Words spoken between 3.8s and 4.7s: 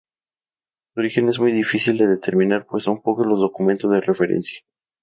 de referencia.